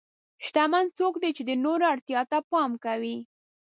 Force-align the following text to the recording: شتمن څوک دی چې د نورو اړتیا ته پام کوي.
شتمن 0.45 0.85
څوک 0.97 1.13
دی 1.21 1.29
چې 1.37 1.43
د 1.45 1.51
نورو 1.65 1.83
اړتیا 1.93 2.21
ته 2.31 2.37
پام 2.51 2.71
کوي. 2.85 3.17